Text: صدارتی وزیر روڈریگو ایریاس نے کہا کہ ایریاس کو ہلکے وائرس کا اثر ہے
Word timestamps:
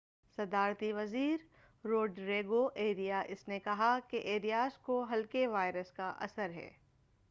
صدارتی 0.37 0.91
وزیر 0.93 1.37
روڈریگو 1.83 2.67
ایریاس 2.75 3.47
نے 3.47 3.59
کہا 3.59 3.97
کہ 4.07 4.21
ایریاس 4.23 4.77
کو 4.77 5.03
ہلکے 5.11 5.47
وائرس 5.47 5.91
کا 5.91 6.09
اثر 6.19 6.49
ہے 6.49 6.69